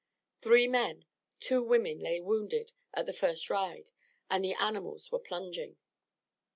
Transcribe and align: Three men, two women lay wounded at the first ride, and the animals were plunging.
Three 0.41 0.65
men, 0.67 1.05
two 1.39 1.61
women 1.61 1.99
lay 1.99 2.19
wounded 2.21 2.71
at 2.91 3.05
the 3.05 3.13
first 3.13 3.51
ride, 3.51 3.91
and 4.31 4.43
the 4.43 4.55
animals 4.55 5.11
were 5.11 5.19
plunging. 5.19 5.77